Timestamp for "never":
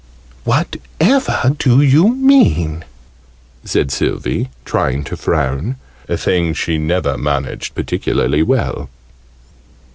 6.79-7.19